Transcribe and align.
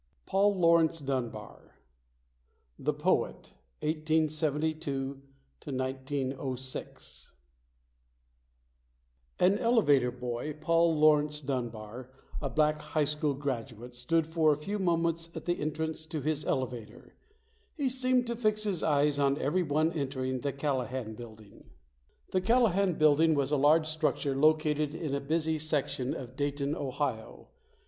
PAUL 0.25 0.55
LAURENCE 0.57 1.01
DUNBAR 1.01 1.75
Chapter 2.83 2.91
II 2.91 2.97
PAUL 2.97 3.17
LAURENCE 3.17 3.33
DUNBAR 3.35 3.35
THE 3.35 3.35
POET 3.35 3.53
1872 3.83 5.21
1906 5.67 7.31
AN 9.37 9.59
elevator 9.59 10.09
boy 10.09 10.53
Paul 10.59 10.97
Laurence 10.97 11.39
Dunbar 11.39 12.09
a 12.41 12.49
1\ 12.49 12.55
black 12.55 12.81
high 12.81 13.03
school 13.03 13.35
graduate 13.35 13.93
stood 13.93 14.25
for 14.25 14.51
a 14.51 14.57
few 14.57 14.79
moments 14.79 15.29
at 15.35 15.45
the 15.45 15.59
entrance 15.59 16.07
to 16.07 16.19
his 16.21 16.47
elevator. 16.47 17.13
He 17.75 17.87
seemed 17.87 18.25
to 18.25 18.35
fix 18.35 18.63
his 18.63 18.81
eyes 18.81 19.19
on 19.19 19.37
every 19.37 19.61
one 19.61 19.93
entering 19.93 20.39
the 20.39 20.51
Callahan 20.51 21.13
Building. 21.13 21.69
The 22.31 22.41
Callahan 22.41 22.93
Building 22.95 23.35
was 23.35 23.51
a 23.51 23.55
large 23.57 23.85
structure 23.85 24.35
located 24.35 24.95
in 24.95 25.13
a 25.13 25.21
busy 25.21 25.59
section 25.59 26.15
of 26.15 26.35
Dayton, 26.35 26.75
Ohio. 26.75 27.49